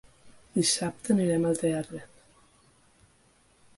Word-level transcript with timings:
Dissabte 0.55 1.13
anirem 1.15 1.45
al 1.51 1.61
teatre. 1.65 2.01